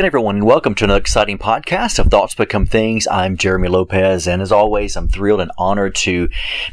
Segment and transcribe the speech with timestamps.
[0.00, 3.06] Good everyone, and welcome to another exciting podcast of Thoughts Become Things.
[3.08, 6.30] I'm Jeremy Lopez, and as always, I'm thrilled and honored to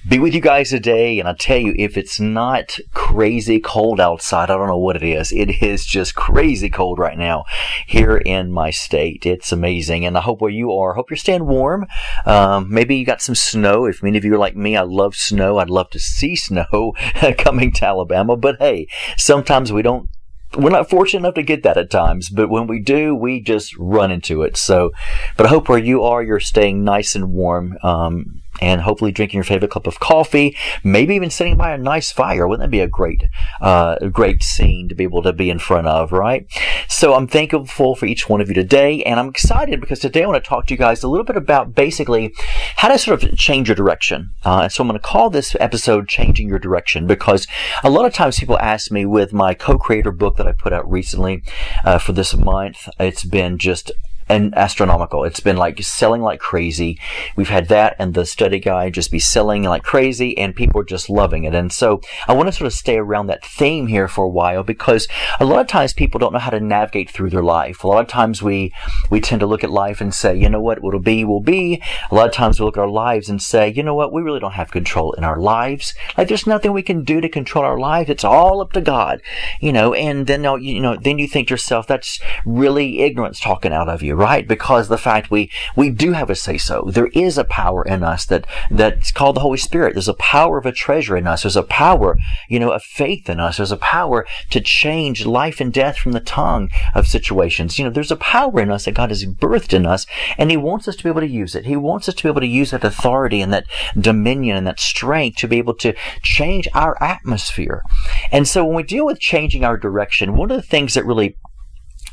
[0.07, 1.19] be with you guys today.
[1.19, 5.03] And I tell you, if it's not crazy cold outside, I don't know what it
[5.03, 5.33] is.
[5.33, 7.43] It is just crazy cold right now
[7.85, 9.25] here in my state.
[9.25, 11.85] It's amazing, and I hope where you are, hope you're staying warm.
[12.25, 13.83] Um, maybe you got some snow.
[13.83, 15.57] If many of you are like me, I love snow.
[15.57, 16.93] I'd love to see snow
[17.37, 20.07] coming to Alabama, but hey, sometimes we don't
[20.55, 23.75] we're not fortunate enough to get that at times, but when we do, we just
[23.77, 24.57] run into it.
[24.57, 24.91] So,
[25.35, 27.77] but I hope where you are, you're staying nice and warm.
[27.83, 32.11] Um, and hopefully drinking your favorite cup of coffee, maybe even sitting by a nice
[32.11, 32.47] fire.
[32.47, 33.23] Wouldn't that be a great,
[33.61, 36.47] uh, great scene to be able to be in front of, right?
[36.87, 40.27] So I'm thankful for each one of you today, and I'm excited because today I
[40.27, 42.33] want to talk to you guys a little bit about basically
[42.77, 44.31] how to sort of change your direction.
[44.45, 47.47] Uh, and so I'm going to call this episode "Changing Your Direction" because
[47.83, 50.89] a lot of times people ask me with my co-creator book that I put out
[50.89, 51.43] recently
[51.83, 52.89] uh, for this month.
[52.99, 53.91] It's been just
[54.29, 55.23] and astronomical.
[55.23, 56.99] It's been like selling like crazy.
[57.35, 60.85] We've had that and the study guide just be selling like crazy and people are
[60.85, 61.55] just loving it.
[61.55, 64.63] And so I want to sort of stay around that theme here for a while
[64.63, 65.07] because
[65.39, 67.83] a lot of times people don't know how to navigate through their life.
[67.83, 68.73] A lot of times we,
[69.09, 71.81] we tend to look at life and say, you know what, what'll be will be.
[72.11, 74.21] A lot of times we look at our lives and say, you know what, we
[74.21, 75.93] really don't have control in our lives.
[76.17, 78.09] Like there's nothing we can do to control our lives.
[78.09, 79.21] It's all up to God,
[79.61, 83.73] you know, and then, you know, then you think to yourself, that's really ignorance talking
[83.73, 84.47] out of you right?
[84.47, 86.89] Because the fact we, we do have a say so.
[86.91, 89.93] There is a power in us that, that's called the Holy Spirit.
[89.93, 91.43] There's a power of a treasure in us.
[91.43, 92.17] There's a power,
[92.49, 93.57] you know, of faith in us.
[93.57, 97.77] There's a power to change life and death from the tongue of situations.
[97.77, 100.07] You know, there's a power in us that God has birthed in us
[100.37, 101.65] and He wants us to be able to use it.
[101.65, 103.65] He wants us to be able to use that authority and that
[103.99, 107.83] dominion and that strength to be able to change our atmosphere.
[108.31, 111.37] And so when we deal with changing our direction, one of the things that really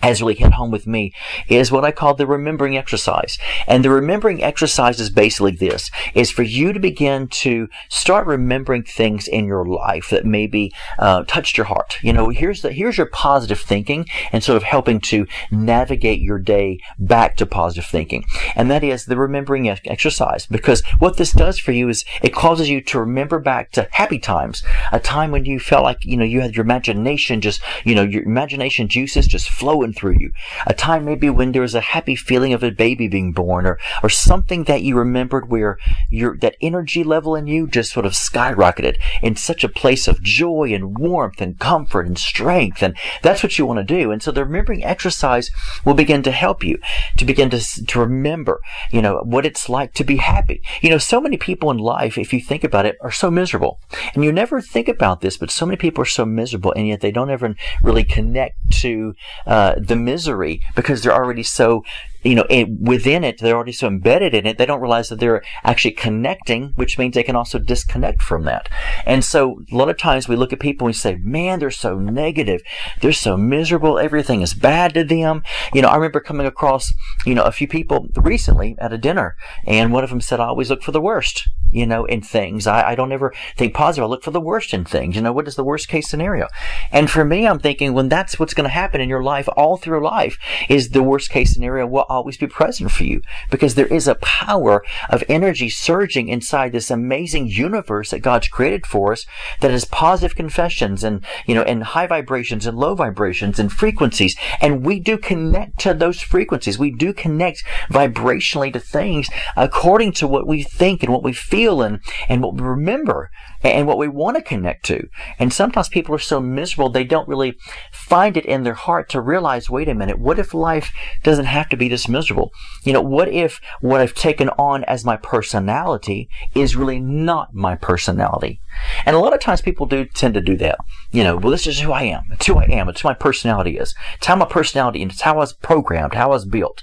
[0.05, 1.13] has really hit home with me
[1.49, 3.39] is what I call the remembering exercise.
[3.67, 8.83] And the remembering exercise is basically this, is for you to begin to start remembering
[8.83, 11.97] things in your life that maybe uh, touched your heart.
[12.03, 16.39] You know, here's the, here's your positive thinking and sort of helping to navigate your
[16.39, 18.25] day back to positive thinking.
[18.55, 20.47] And that is the remembering exercise.
[20.47, 24.19] Because what this does for you is it causes you to remember back to happy
[24.19, 24.63] times,
[24.93, 28.03] a time when you felt like, you know, you had your imagination just, you know,
[28.03, 30.33] your imagination juices just flowing through you.
[30.67, 33.79] A time maybe when there was a happy feeling of a baby being born or,
[34.03, 35.79] or something that you remembered where
[36.11, 40.23] your, that energy level in you just sort of skyrocketed in such a place of
[40.23, 42.83] joy and warmth and comfort and strength.
[42.83, 44.11] And that's what you want to do.
[44.11, 45.51] And so the remembering exercise
[45.85, 46.79] will begin to help you
[47.17, 50.63] to begin to, to remember, you know, what it's like to be happy.
[50.81, 53.81] You know, so many people in life, if you think about it, are so miserable.
[54.15, 57.01] And you never think about this, but so many people are so miserable and yet
[57.01, 59.15] they don't ever really connect to
[59.47, 61.83] uh, the misery because they're already so
[62.25, 65.21] you know, it, within it, they're already so embedded in it, they don't realize that
[65.21, 68.69] they're actually connecting, which means they can also disconnect from that.
[69.05, 71.71] And so a lot of times we look at people and we say, man, they're
[71.71, 72.63] so negative.
[73.01, 73.99] They're so miserable.
[73.99, 75.43] Everything is bad to them.
[75.75, 76.93] You know, I remember coming across,
[77.27, 80.47] you know, a few people recently at a dinner and one of them said, I
[80.47, 82.67] always look for the worst, you know, in things.
[82.67, 84.05] I, I don't ever think positive.
[84.05, 85.17] I look for the worst in things.
[85.17, 86.49] You know, what is the worst case scenario?
[86.93, 89.77] And for me, I'm thinking when that's what's going to happen in your life all
[89.77, 91.87] through life is the worst case scenario.
[91.87, 96.73] will always be present for you because there is a power of energy surging inside
[96.73, 99.27] this amazing universe that God's created for us
[99.61, 104.37] that is positive confessions and, you know, and high vibrations and low vibrations and frequencies.
[104.61, 106.79] And we do connect to those frequencies.
[106.79, 111.64] We do connect vibrationally to things according to what we think and what we feel
[111.65, 113.31] and, and what we remember
[113.63, 115.09] and what we want to connect to.
[115.39, 117.57] And sometimes people are so miserable, they don't really
[117.93, 121.69] find it in their heart to realize, wait a minute, what if life doesn't have
[121.71, 122.53] to be this miserable?
[122.85, 127.75] You know, what if what I've taken on as my personality is really not my
[127.75, 128.61] personality?
[129.07, 130.79] And a lot of times people do tend to do that.
[131.11, 132.25] You know, well, this is who I am.
[132.33, 132.89] It's who I am.
[132.89, 133.95] It's who my personality is.
[134.17, 136.83] It's how my personality and it's how I was programmed, how I was built.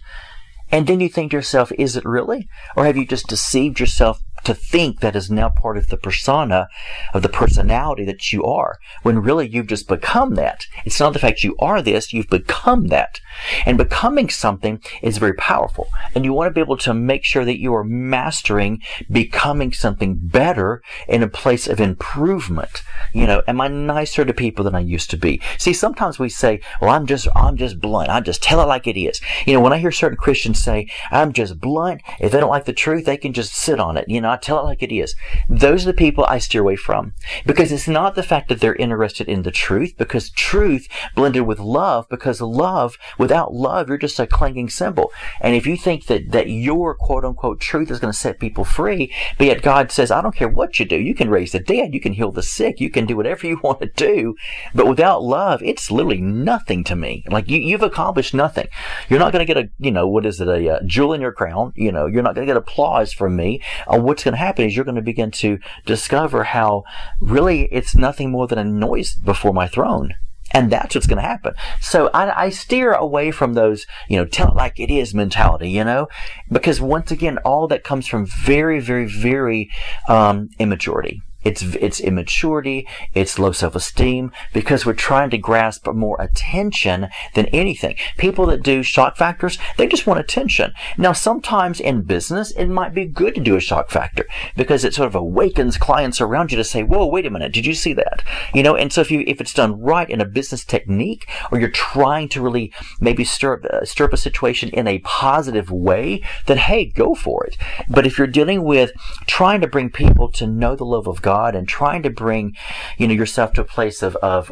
[0.72, 2.48] And then you think to yourself, is it really?
[2.78, 6.68] Or have you just deceived yourself to think that is now part of the persona
[7.14, 10.66] of the personality that you are, when really you've just become that.
[10.86, 13.20] It's not the fact you are this, you've become that.
[13.66, 15.88] And becoming something is very powerful.
[16.16, 20.16] And you want to be able to make sure that you are mastering becoming something
[20.22, 22.82] better in a place of improvement.
[23.14, 25.42] You know, am I nicer to people than I used to be?
[25.58, 28.10] See, sometimes we say, well, I'm just, I'm just blunt.
[28.10, 29.22] I just tell it like it is.
[29.46, 32.66] You know, when I hear certain Christians say, I'm just blunt, if they don't like
[32.66, 34.06] the truth, they can just sit on it.
[34.08, 35.16] You know, I tell it like it is.
[35.50, 37.14] Those are the people I steer away from
[37.46, 41.60] because it's not the fact that they're interested in the truth because truth blended with
[41.60, 45.12] love because love, without love, you're just a clanging cymbal.
[45.42, 48.64] And if you think that, that your quote unquote truth is going to set people
[48.64, 50.96] free, but yet God says, I don't care what you do.
[50.96, 51.94] You can raise the dead.
[51.94, 52.80] You can heal the sick.
[52.80, 54.36] You can do whatever you want to do.
[54.74, 57.24] But without love, it's literally nothing to me.
[57.28, 58.68] Like you, you've accomplished nothing.
[59.10, 61.14] You're not going to get a, you know, what is it, a, a uh, jewel
[61.14, 61.74] in your crown.
[61.76, 63.62] You know, you're not going to get applause from me.
[63.88, 66.84] Uh, what's going to happen is you're going to begin to discover how
[67.20, 70.16] really it's nothing more than a noise before my throne.
[70.54, 71.54] And that's what's going to happen.
[71.80, 75.70] So I, I, steer away from those, you know, tell it like it is mentality,
[75.70, 76.10] you know,
[76.52, 79.70] because once again, all that comes from very, very, very
[80.10, 81.22] um, immaturity.
[81.44, 87.96] It's, it's immaturity, it's low self-esteem, because we're trying to grasp more attention than anything.
[88.18, 90.74] People that do shock factors, they just want attention.
[90.98, 94.94] Now, sometimes in business, it might be good to do a shock factor, because it
[94.94, 97.94] sort of awakens clients around you to say, whoa, wait a minute, did you see
[97.94, 98.24] that?
[98.54, 101.60] You know, and so if you, if it's done right in a business technique, or
[101.60, 105.72] you're trying to really maybe stir up, uh, stir up a situation in a positive
[105.72, 107.58] way, then hey, go for it.
[107.90, 108.92] But if you're dealing with
[109.26, 112.56] trying to bring people to know the love of God, God and trying to bring,
[112.98, 114.52] you know, yourself to a place of, of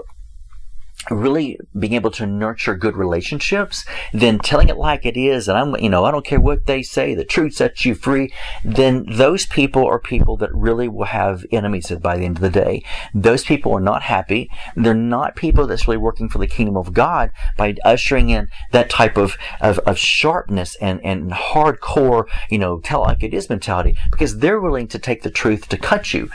[1.09, 5.75] really being able to nurture good relationships, then telling it like it is, and I'm,
[5.81, 8.33] you know, I don't care what they say, the truth sets you free,
[8.63, 12.49] then those people are people that really will have enemies by the end of the
[12.49, 12.83] day.
[13.13, 14.49] Those people are not happy.
[14.75, 18.89] They're not people that's really working for the kingdom of God by ushering in that
[18.89, 23.95] type of, of, of sharpness and, and hardcore, you know, tell like it is mentality
[24.11, 26.29] because they're willing to take the truth to cut you.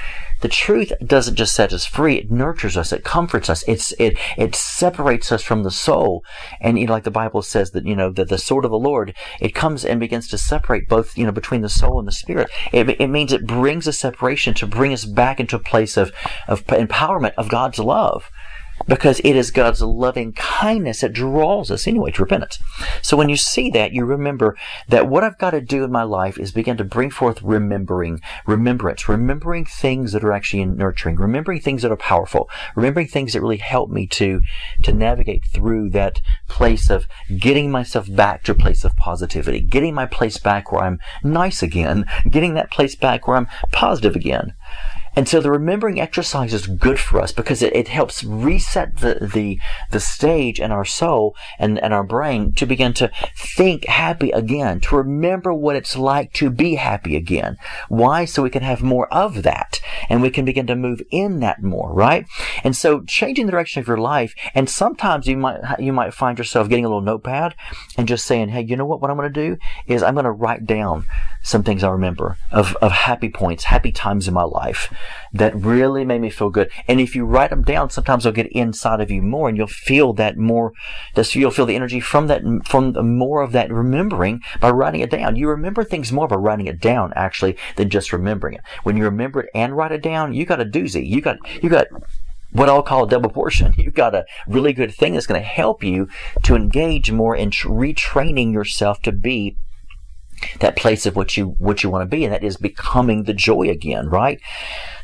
[0.44, 4.18] The truth doesn't just set us free; it nurtures us, it comforts us, it's it
[4.36, 6.22] it separates us from the soul.
[6.60, 8.78] And you know, like the Bible says that you know that the sword of the
[8.78, 12.12] Lord it comes and begins to separate both you know between the soul and the
[12.12, 12.50] spirit.
[12.72, 16.12] It, it means it brings a separation to bring us back into a place of
[16.46, 18.30] of empowerment of God's love
[18.86, 22.58] because it is God's loving kindness that draws us anyway to repentance.
[23.02, 24.56] So when you see that, you remember
[24.88, 28.20] that what I've got to do in my life is begin to bring forth remembering,
[28.46, 33.40] remembrance, remembering things that are actually nurturing, remembering things that are powerful, remembering things that
[33.40, 34.40] really help me to,
[34.82, 37.06] to navigate through that place of
[37.38, 41.62] getting myself back to a place of positivity, getting my place back where I'm nice
[41.62, 44.54] again, getting that place back where I'm positive again.
[45.16, 49.28] And so the remembering exercise is good for us because it, it helps reset the,
[49.32, 54.30] the, the stage in our soul and, and our brain to begin to think happy
[54.30, 57.56] again, to remember what it's like to be happy again.
[57.88, 58.24] Why?
[58.24, 61.62] So we can have more of that and we can begin to move in that
[61.62, 62.26] more, right?
[62.62, 66.38] And so changing the direction of your life, and sometimes you might, you might find
[66.38, 67.54] yourself getting a little notepad
[67.96, 69.00] and just saying, hey, you know what?
[69.00, 71.06] What I'm going to do is I'm going to write down
[71.42, 74.92] some things I remember of, of happy points, happy times in my life
[75.32, 76.70] that really made me feel good.
[76.88, 79.66] And if you write them down, sometimes they'll get inside of you more and you'll
[79.66, 80.72] feel that more,
[81.16, 85.36] you'll feel the energy from that, from more of that remembering by writing it down.
[85.36, 88.62] You remember things more by writing it down actually than just remembering it.
[88.82, 91.06] When you remember it and write it down, you got a doozy.
[91.06, 91.86] You got, you got
[92.54, 93.74] what I'll call a double portion.
[93.78, 96.08] You've got a really good thing that's going to help you
[96.44, 99.56] to engage more in retraining yourself to be
[100.60, 103.34] that place of what you what you want to be, and that is becoming the
[103.34, 104.40] joy again, right?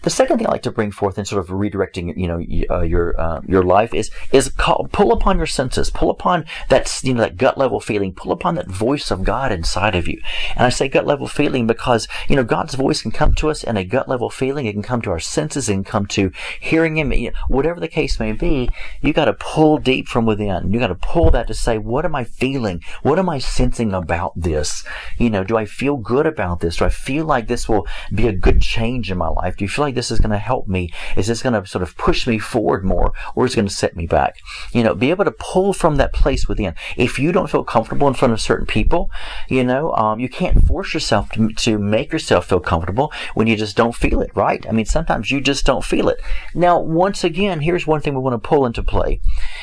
[0.03, 2.41] The second thing I like to bring forth in sort of redirecting, you know,
[2.75, 7.01] uh, your uh, your life is is call, pull upon your senses, pull upon that
[7.03, 10.21] you know that gut level feeling, pull upon that voice of God inside of you.
[10.57, 13.63] And I say gut level feeling because you know God's voice can come to us
[13.63, 14.65] in a gut level feeling.
[14.65, 17.13] It can come to our senses and come to hearing Him.
[17.13, 18.71] You know, whatever the case may be,
[19.03, 20.73] you got to pull deep from within.
[20.73, 22.83] You got to pull that to say, what am I feeling?
[23.03, 24.83] What am I sensing about this?
[25.21, 26.79] You know, do I feel good about this?
[26.79, 29.55] Do I feel like this will be a good change in my life?
[29.55, 30.91] Do you feel like this is going to help me?
[31.15, 33.75] Is this going to sort of push me forward more or is it going to
[33.75, 34.37] set me back?
[34.73, 36.75] You know, be able to pull from that place within.
[36.97, 39.11] If you don't feel comfortable in front of certain people,
[39.49, 43.57] you know, um, you can't force yourself to, to make yourself feel comfortable when you
[43.57, 44.67] just don't feel it, right?
[44.67, 46.23] I mean, sometimes you just don't feel it.
[46.55, 49.21] Now, once again, here's one thing we want to pull into play.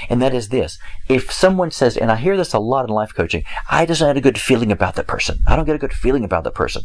[0.08, 0.78] And that is this.
[1.10, 4.18] If someone says, and I hear this a lot in life coaching, I just had
[4.18, 5.40] a good feeling about that person.
[5.48, 6.84] I don't get a good feeling about that person.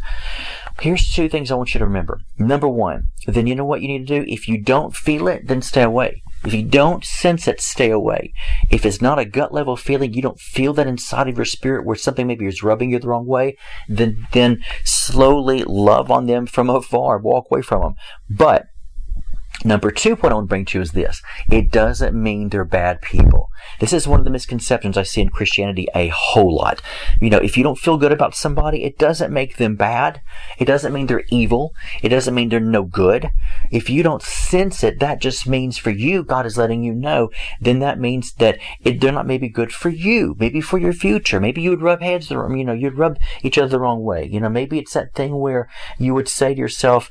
[0.81, 2.21] Here's two things I want you to remember.
[2.39, 4.31] Number one, then you know what you need to do?
[4.31, 6.23] If you don't feel it, then stay away.
[6.45, 8.33] If you don't sense it, stay away.
[8.71, 11.85] If it's not a gut level feeling, you don't feel that inside of your spirit
[11.85, 13.57] where something maybe is rubbing you the wrong way,
[13.89, 17.95] then, then slowly love on them from afar, walk away from them.
[18.31, 18.67] But
[19.65, 21.23] Number two point I want to bring to you is this.
[21.51, 23.51] It doesn't mean they're bad people.
[23.79, 26.83] This is one of the misconceptions I see in Christianity a whole lot.
[27.21, 30.21] You know, if you don't feel good about somebody, it doesn't make them bad.
[30.59, 31.75] It doesn't mean they're evil.
[32.03, 33.31] It doesn't mean they're no good.
[33.71, 37.31] If you don't sense it, that just means for you, God is letting you know,
[37.61, 41.41] then that means that it, they're not maybe good for you, maybe for your future.
[41.41, 44.27] Maybe you would rub heads, the, you know, you'd rub each other the wrong way.
[44.27, 47.11] You know, maybe it's that thing where you would say to yourself,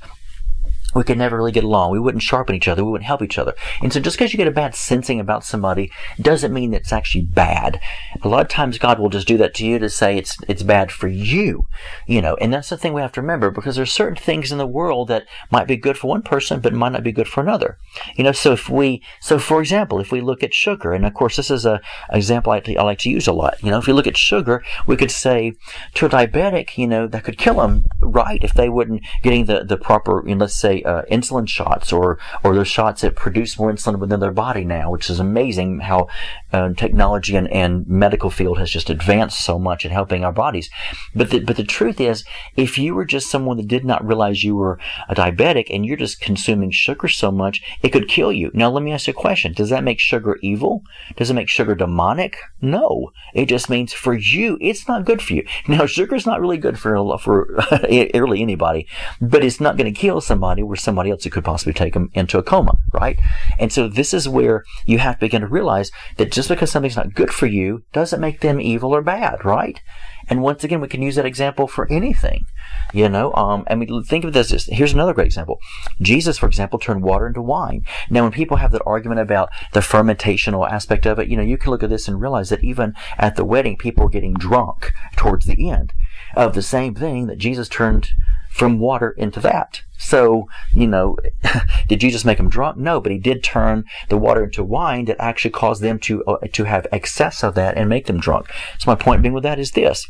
[0.94, 1.92] we could never really get along.
[1.92, 2.84] We wouldn't sharpen each other.
[2.84, 3.54] We wouldn't help each other.
[3.82, 6.94] And so just because you get a bad sensing about somebody doesn't mean that it's
[6.94, 7.80] actually bad.
[8.22, 10.64] A lot of times God will just do that to you to say it's, it's
[10.64, 11.68] bad for you,
[12.08, 14.58] you know, and that's the thing we have to remember because there's certain things in
[14.58, 17.42] the world that might be good for one person, but might not be good for
[17.42, 17.78] another.
[18.16, 21.14] You know, so if we, so for example, if we look at sugar, and of
[21.14, 21.82] course this is a
[22.12, 24.64] example I, I like to use a lot, you know, if you look at sugar,
[24.88, 25.54] we could say
[25.96, 29.64] to a diabetic, you know, that could kill them, right, if they wouldn't getting the,
[29.64, 33.58] the proper, you know, let's say, uh, insulin shots or or those shots that produce
[33.58, 36.08] more insulin within their body now, which is amazing how
[36.54, 40.70] uh, technology and, and medical field has just advanced so much in helping our bodies.
[41.16, 42.24] But the, but the truth is,
[42.56, 45.98] if you were just someone that did not realize you were a diabetic and you're
[45.98, 48.52] just consuming sugar so much, it could kill you.
[48.54, 50.84] Now let me ask you a question: Does that make sugar evil?
[51.16, 52.38] Does it make sugar demonic?
[52.62, 55.46] No, it just means for you, it's not good for you.
[55.68, 57.60] Now sugar is not really good for for
[57.90, 58.88] really anybody,
[59.20, 62.10] but it's not going to kill somebody or somebody else who could possibly take them
[62.14, 63.20] into a coma, right?
[63.60, 66.96] And so this is where you have to begin to realize that just because something's
[66.96, 69.82] not good for you doesn't make them evil or bad, right?
[70.28, 72.46] And once again, we can use that example for anything,
[72.94, 73.34] you know.
[73.34, 74.68] Um, I mean, think of this.
[74.68, 75.60] Here's another great example.
[76.00, 77.86] Jesus, for example, turned water into wine.
[78.10, 81.58] Now, when people have that argument about the fermentational aspect of it, you know, you
[81.58, 84.94] can look at this and realize that even at the wedding, people were getting drunk
[85.16, 85.92] towards the end
[86.36, 88.10] of the same thing that Jesus turned
[88.52, 89.82] from water into that.
[89.98, 91.18] So, you know,
[91.88, 92.78] did Jesus make them drunk?
[92.78, 96.38] No, but he did turn the water into wine that actually caused them to, uh,
[96.52, 98.48] to have excess of that and make them drunk.
[98.80, 100.08] So my point being with that is this.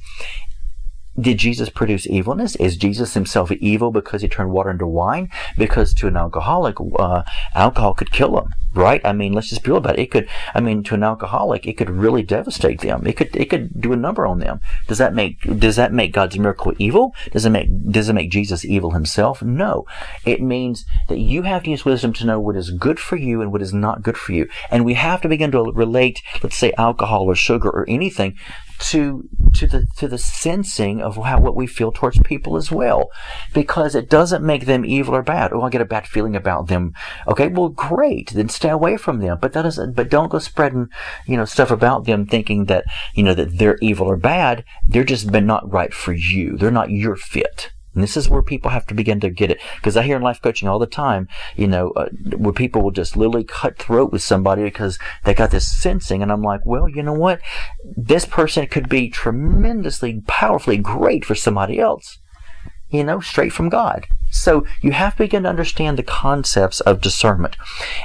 [1.20, 2.56] Did Jesus produce evilness?
[2.56, 5.30] Is Jesus himself evil because he turned water into wine?
[5.58, 9.02] Because to an alcoholic, uh, alcohol could kill him, right?
[9.04, 10.04] I mean, let's just be real about it.
[10.04, 13.06] It could, I mean, to an alcoholic, it could really devastate them.
[13.06, 14.62] It could, it could do a number on them.
[14.88, 17.14] Does that make, does that make God's miracle evil?
[17.34, 19.44] Does it make, does it make Jesus evil himself?
[19.44, 19.86] No.
[20.26, 23.42] It means that you have to use wisdom to know what is good for you
[23.42, 24.48] and what is not good for you.
[24.70, 28.38] And we have to begin to relate, let's say, alcohol or sugar or anything
[28.82, 33.10] to to the to the sensing of how what we feel towards people as well,
[33.54, 35.54] because it doesn't make them evil or bad.
[35.54, 36.94] Oh, I get a bad feeling about them.
[37.28, 39.38] Okay, well, great, then stay away from them.
[39.42, 39.96] But that doesn't.
[39.96, 40.88] But don't go spreading,
[41.26, 44.64] you know, stuff about them, thinking that you know that they're evil or bad.
[44.88, 46.58] They're just been not right for you.
[46.58, 47.72] They're not your fit.
[47.94, 49.60] And this is where people have to begin to get it.
[49.76, 52.92] Because I hear in life coaching all the time, you know, uh, where people will
[52.92, 56.22] just literally cut throat with somebody because they got this sensing.
[56.24, 57.42] And I'm like, well, you know what?
[57.84, 62.20] This person could be tremendously, powerfully great for somebody else,
[62.90, 64.08] you know, straight from God.
[64.32, 67.58] So you have to begin to understand the concepts of discernment.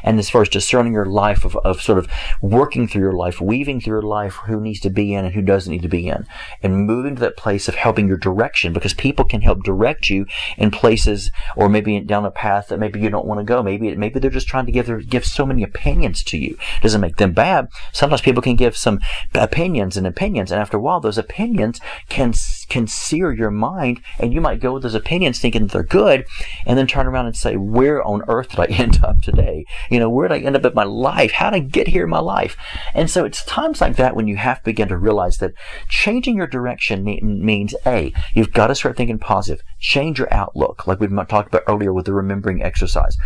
[0.03, 2.09] And as far as discerning your life, of, of sort of
[2.43, 5.41] working through your life, weaving through your life who needs to be in and who
[5.41, 6.27] doesn't need to be in,
[6.63, 10.27] and moving to that place of helping your direction because people can help direct you
[10.59, 13.63] in places or maybe down a path that maybe you don't want to go.
[13.63, 16.59] Maybe, maybe they're just trying to give their, give so many opinions to you.
[16.79, 17.69] It doesn't make them bad.
[17.93, 19.01] Sometimes people can give some
[19.35, 20.51] opinions and opinions.
[20.51, 22.33] And after a while, those opinions can,
[22.69, 26.27] can sear your mind and you might go with those opinions thinking that they're good
[26.67, 29.65] and then turn around and say, where on earth did I end up today?
[29.91, 31.33] You know, where did I end up in my life?
[31.33, 32.57] How did I get here in my life?
[32.95, 35.53] And so it's times like that when you have to begin to realize that
[35.89, 39.63] changing your direction means A, you've got to start thinking positive.
[39.79, 43.17] Change your outlook, like we talked about earlier with the remembering exercise.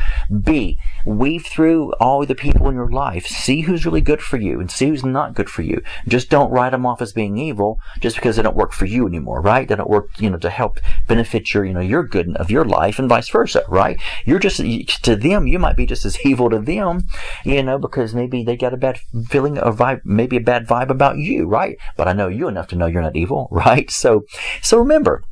[0.42, 3.26] B, weave through all the people in your life.
[3.26, 5.82] See who's really good for you and see who's not good for you.
[6.08, 9.06] Just don't write them off as being evil just because they don't work for you
[9.06, 9.68] anymore, right?
[9.68, 12.64] They don't work, you know, to help benefit your, you know, your good of your
[12.64, 14.00] life and vice versa, right?
[14.24, 17.06] You're just, to them, you might be just as evil to them,
[17.44, 20.90] you know, because maybe they got a bad feeling or vibe, maybe a bad vibe
[20.90, 21.76] about you, right?
[21.96, 23.90] But I know you enough to know you're not evil, right?
[23.90, 24.24] So,
[24.62, 25.22] so remember,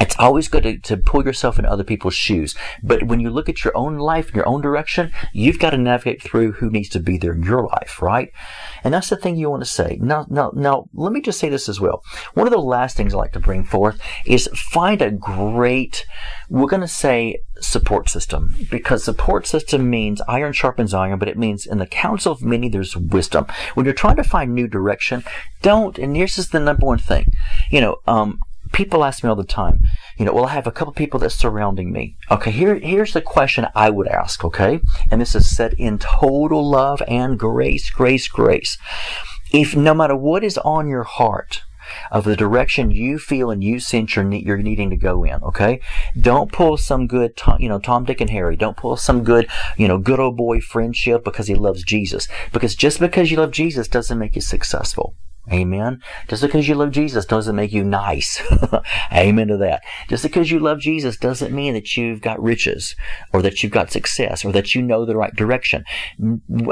[0.00, 2.54] it's always good to, to pull yourself in other people's shoes.
[2.82, 5.76] But when you look at your own life and your own direction, you've got to
[5.76, 8.32] navigate through who needs to be there in your life, right?
[8.82, 9.98] And that's the thing you want to say.
[10.00, 12.02] Now, now, now, let me just say this as well.
[12.32, 16.06] One of the last things I like to bring forth is find a great,
[16.48, 21.36] we're going to say support system because support system means iron sharpens iron, but it
[21.36, 23.46] means in the counsel of many, there's wisdom.
[23.74, 25.24] When you're trying to find new direction,
[25.60, 27.32] don't, and here's the number one thing,
[27.70, 28.40] you know, um,
[28.72, 29.80] people ask me all the time,
[30.18, 32.16] you know, well, I have a couple people that's surrounding me.
[32.30, 34.80] Okay, here, here's the question I would ask, okay?
[35.10, 38.78] And this is said in total love and grace, grace, grace.
[39.52, 41.62] If no matter what is on your heart,
[42.10, 45.42] of the direction you feel and you sense you're, you're needing to go in.
[45.42, 45.80] Okay,
[46.20, 48.56] don't pull some good, Tom, you know, Tom, Dick, and Harry.
[48.56, 52.28] Don't pull some good, you know, good old boy friendship because he loves Jesus.
[52.52, 55.14] Because just because you love Jesus doesn't make you successful.
[55.52, 56.00] Amen.
[56.28, 58.40] Just because you love Jesus doesn't make you nice.
[59.12, 59.82] Amen to that.
[60.08, 62.94] Just because you love Jesus doesn't mean that you've got riches
[63.32, 65.84] or that you've got success or that you know the right direction.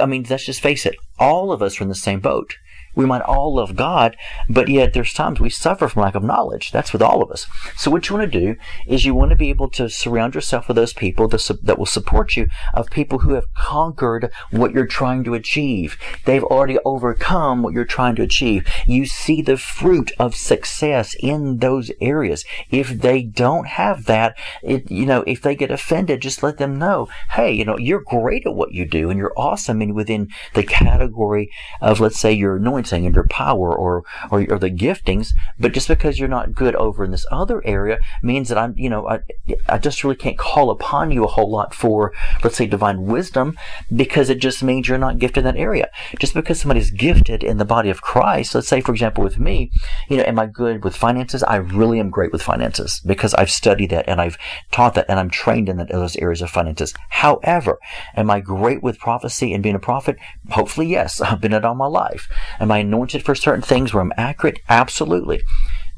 [0.00, 0.96] I mean, let's just face it.
[1.18, 2.56] All of us are in the same boat.
[2.98, 4.16] We might all love God,
[4.48, 6.72] but yet there's times we suffer from lack of knowledge.
[6.72, 7.46] That's with all of us.
[7.76, 8.56] So what you want to do
[8.88, 12.36] is you want to be able to surround yourself with those people that will support
[12.36, 15.96] you of people who have conquered what you're trying to achieve.
[16.24, 18.66] They've already overcome what you're trying to achieve.
[18.84, 22.44] You see the fruit of success in those areas.
[22.68, 26.80] If they don't have that, it, you know, if they get offended, just let them
[26.80, 30.30] know, hey, you know, you're great at what you do and you're awesome and within
[30.54, 34.70] the category of, let's say, your anointing anointing and your power or, or, or the
[34.70, 38.74] giftings, but just because you're not good over in this other area means that I'm,
[38.76, 39.20] you know, I,
[39.68, 43.56] I just really can't call upon you a whole lot for, let's say, divine wisdom
[43.94, 45.88] because it just means you're not gifted in that area.
[46.18, 49.70] Just because somebody's gifted in the body of Christ, let's say, for example, with me,
[50.08, 51.42] you know, am I good with finances?
[51.42, 54.38] I really am great with finances because I've studied that and I've
[54.70, 56.94] taught that and I'm trained in, that, those areas of finances.
[57.10, 57.78] However,
[58.16, 60.16] am I great with prophecy and being a prophet?
[60.50, 61.20] Hopefully, yes.
[61.28, 62.28] I've been it all my life.
[62.60, 64.60] Am I anointed for certain things where I'm accurate?
[64.68, 65.42] Absolutely.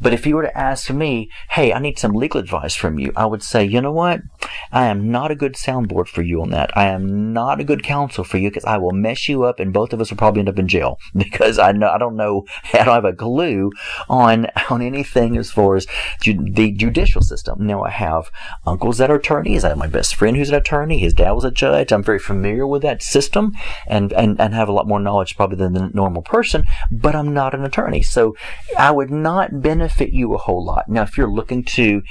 [0.00, 3.12] But if you were to ask me, hey, I need some legal advice from you,
[3.16, 4.22] I would say, you know what?
[4.72, 6.74] I am not a good soundboard for you on that.
[6.76, 9.72] I am not a good counsel for you because I will mess you up and
[9.72, 12.46] both of us will probably end up in jail because I know, I don't know,
[12.72, 13.70] I don't have a clue
[14.08, 15.86] on, on anything as far as
[16.22, 17.66] ju- the judicial system.
[17.66, 18.30] Now I have
[18.66, 19.64] uncles that are attorneys.
[19.64, 20.98] I have my best friend who's an attorney.
[20.98, 21.92] His dad was a judge.
[21.92, 23.52] I'm very familiar with that system
[23.86, 27.34] and, and, and have a lot more knowledge probably than the normal person, but I'm
[27.34, 28.02] not an attorney.
[28.02, 28.34] So
[28.78, 30.88] I would not benefit benefit you a whole lot.
[30.88, 32.02] Now, if you're looking to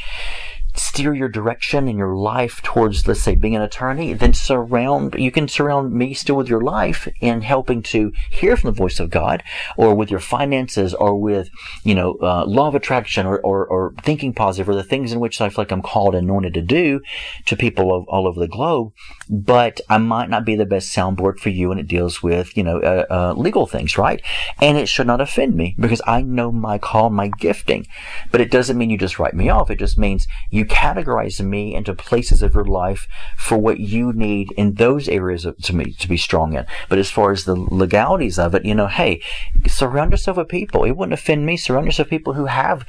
[0.80, 5.32] steer your direction in your life towards, let's say, being an attorney, then surround, you
[5.32, 9.10] can surround me still with your life in helping to hear from the voice of
[9.10, 9.44] God
[9.78, 11.50] or with your finances or with,
[11.84, 15.20] you know, uh, law of attraction or, or, or, thinking positive or the things in
[15.20, 17.02] which I feel like I'm called and anointed to do
[17.46, 18.94] to people of, all over the globe.
[19.30, 22.64] But I might not be the best soundboard for you when it deals with, you
[22.64, 24.22] know, uh, uh, legal things, right?
[24.62, 27.88] And it should not offend me because I know my call, my gifting.
[28.32, 29.70] But it doesn't mean you just write me off.
[29.70, 34.52] It just means you categorize me into places of your life for what you need
[34.54, 36.66] in those areas of, to me to be strong in.
[36.88, 39.22] But as far as the legalities of it, you know, hey,
[39.68, 40.84] surround yourself with people.
[40.84, 41.58] It wouldn't offend me.
[41.58, 42.86] Surround yourself with people who have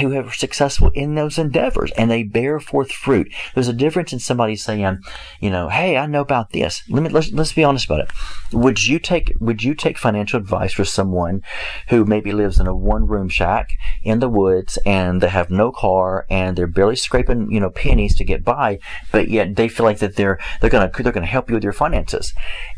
[0.00, 3.32] who have successful in those endeavors and they bear forth fruit.
[3.54, 5.02] There's a difference in somebody saying,
[5.40, 6.82] you know, hey, I know about this.
[6.88, 8.10] Let me let's, let's be honest about it.
[8.52, 11.42] Would you take would you take financial advice for someone
[11.88, 15.72] who maybe lives in a one room shack in the woods and they have no
[15.72, 18.78] car and they're barely scraping, you know, pennies to get by,
[19.10, 21.72] but yet they feel like that they're they're gonna they're gonna help you with your
[21.72, 22.32] finances.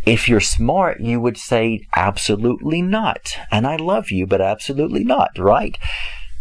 [0.06, 3.36] If you're smart, you would say absolutely not.
[3.50, 5.78] And I love you, but absolutely not, right?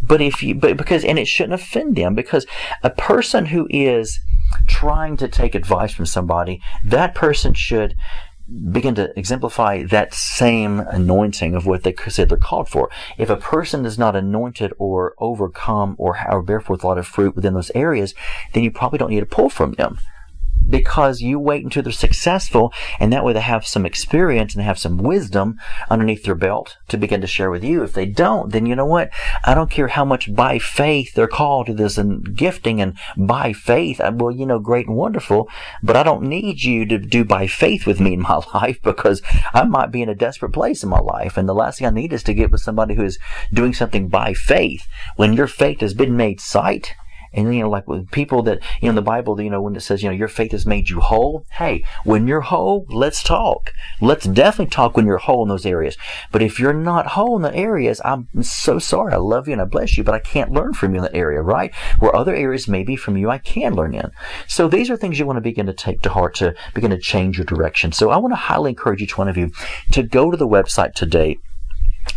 [0.02, 2.46] But if you but because and it shouldn't offend them because
[2.84, 4.20] a person who is
[4.68, 7.96] trying to take advice from somebody, that person should
[8.72, 12.90] begin to exemplify that same anointing of what they said they're called for.
[13.18, 17.08] If a person is not anointed or overcome or, or bear forth a lot of
[17.08, 18.14] fruit within those areas,
[18.54, 20.00] then you probably don't need to pull from them
[20.70, 24.80] because you wait until they're successful and that way they have some experience and have
[24.80, 25.58] some wisdom
[25.90, 27.84] underneath their belt to begin to share with you.
[27.84, 29.10] If they don't, then you know what?
[29.44, 33.54] I don't care how much by faith they're called to this and gifting and by
[33.54, 34.00] faith.
[34.00, 35.50] Uh, well, you know, great and wonderful,
[35.82, 39.22] but I don't need you to do by faith with me in my life because
[39.54, 41.38] I might be in a desperate place in my life.
[41.38, 43.20] And the last thing I need is to get with somebody who is
[43.54, 44.88] doing something by faith.
[45.18, 46.96] When your faith has been made sight,
[47.34, 49.76] And, you know, like with people that, you know, in the Bible, you know, when
[49.76, 51.46] it says, you know, your faith has made you whole.
[51.52, 53.72] Hey, when you're whole, let's talk.
[54.02, 55.98] Let's definitely talk when you're whole in those areas.
[56.32, 59.14] But if you're not whole in the areas, I'm so sorry.
[59.14, 61.16] I love you and I bless you, but I can't learn from you in that
[61.16, 61.74] area, right?
[62.00, 64.12] Where other areas maybe from you I can learn in.
[64.48, 66.98] So these are things you want to begin to take to heart to begin to
[66.98, 67.92] change your direction.
[67.92, 69.52] So I want to highly encourage each one of you
[69.92, 71.38] to go to the website today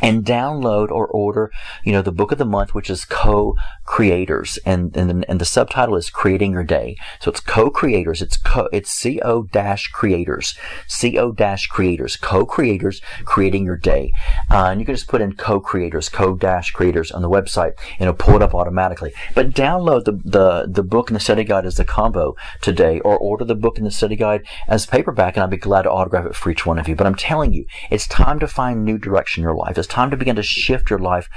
[0.03, 1.51] and download or order,
[1.85, 5.97] you know, the book of the month, which is co-creators, and and and the subtitle
[5.97, 6.97] is creating your day.
[7.21, 8.23] So it's co-creators.
[8.23, 8.69] It's co.
[8.73, 10.55] It's co dash creators.
[11.01, 12.17] Co dash creators.
[12.17, 14.13] Co-creators creating your day.
[14.51, 18.09] Uh, and you can just put in co-creators, co dash creators on the website, and
[18.09, 19.13] it'll pull it up automatically.
[19.35, 23.17] But download the the the book and the study guide as the combo today, or
[23.17, 26.27] order the book and the study guide as paperback, and I'd be glad to autograph
[26.27, 26.97] it for each one of you.
[26.97, 29.76] But I'm telling you, it's time to find new direction in your life.
[29.79, 31.29] It's time to begin to shift your life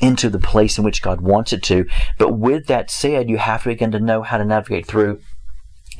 [0.00, 1.86] into the place in which God wants it to.
[2.18, 5.20] But with that said, you have to begin to know how to navigate through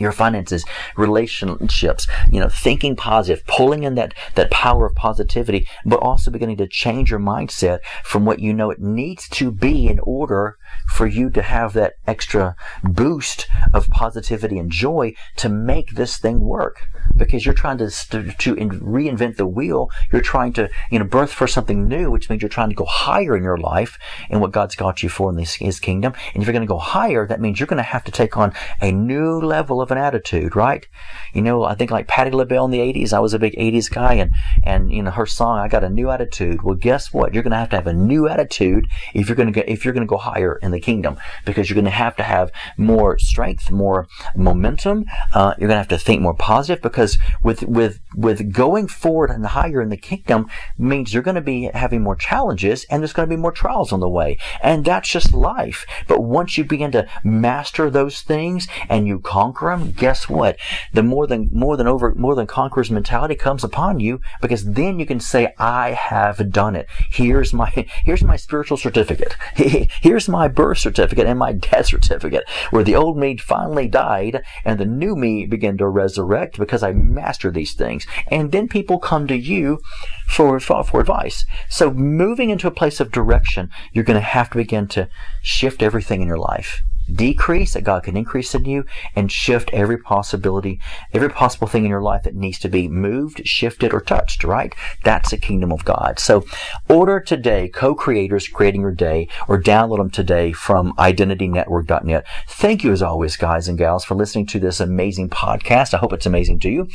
[0.00, 0.64] your finances,
[0.96, 6.56] relationships, you know, thinking positive, pulling in that, that power of positivity, but also beginning
[6.56, 10.56] to change your mindset from what you know it needs to be in order
[10.88, 16.40] for you to have that extra boost of positivity and joy to make this thing
[16.40, 19.90] work because you're trying to, to, reinvent the wheel.
[20.12, 22.84] You're trying to, you know, birth for something new, which means you're trying to go
[22.84, 23.98] higher in your life
[24.30, 26.14] and what God's got you for in this, His kingdom.
[26.34, 28.36] And if you're going to go higher, that means you're going to have to take
[28.36, 30.86] on a new level of an attitude, right?
[31.34, 33.90] You know, I think like Patti LaBelle in the 80s, I was a big 80s
[33.90, 34.30] guy and,
[34.64, 36.62] and, you know, her song, I got a new attitude.
[36.62, 37.34] Well, guess what?
[37.34, 39.84] You're going to have to have a new attitude if you're going to go, if
[39.84, 42.52] you're going to go higher in the kingdom because you're going to have to have
[42.76, 45.04] more strength, more momentum.
[45.34, 48.86] Uh, you're going to have to think more positive because because with with with going
[48.86, 53.00] forward and higher in the kingdom means you're going to be having more challenges and
[53.00, 56.58] there's going to be more trials on the way and that's just life but once
[56.58, 60.56] you begin to master those things and you conquer them guess what
[60.92, 64.98] the more than more than over more than conquerors mentality comes upon you because then
[64.98, 67.70] you can say i have done it here's my
[68.04, 73.16] here's my spiritual certificate here's my birth certificate and my death certificate where the old
[73.16, 78.06] me finally died and the new me began to resurrect because I mastered these things.
[78.28, 79.80] And then people come to you
[80.26, 81.44] for, for advice.
[81.68, 85.08] So moving into a place of direction, you're going to have to begin to
[85.42, 89.98] shift everything in your life decrease that God can increase in you and shift every
[89.98, 90.80] possibility,
[91.12, 94.74] every possible thing in your life that needs to be moved, shifted, or touched, right?
[95.04, 96.18] That's the kingdom of God.
[96.18, 96.44] So
[96.88, 102.26] order today co-creators creating your day or download them today from identitynetwork.net.
[102.48, 105.94] Thank you as always, guys and gals, for listening to this amazing podcast.
[105.94, 106.88] I hope it's amazing to you.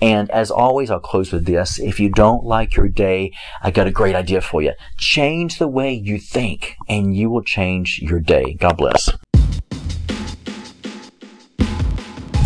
[0.00, 1.78] And as always, I'll close with this.
[1.78, 3.32] If you don't like your day,
[3.62, 4.72] I got a great idea for you.
[4.98, 8.54] Change the way you think and you will change your day.
[8.54, 9.10] God bless.